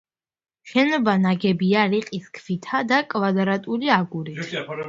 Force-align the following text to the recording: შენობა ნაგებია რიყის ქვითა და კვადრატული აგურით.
შენობა 0.71 1.13
ნაგებია 1.25 1.83
რიყის 1.93 2.31
ქვითა 2.39 2.83
და 2.93 3.01
კვადრატული 3.15 3.95
აგურით. 4.01 4.53